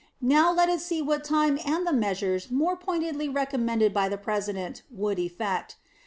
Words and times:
Now, 0.19 0.51
let 0.51 0.67
us 0.67 0.83
see 0.83 0.99
what 0.99 1.23
time 1.23 1.59
and 1.63 1.85
the 1.85 1.93
measures 1.93 2.49
more 2.49 2.75
pointedly 2.75 3.29
recommended 3.29 3.93
by 3.93 4.09
the 4.09 4.17
President 4.17 4.81
would 4.89 5.19
effect. 5.19 5.75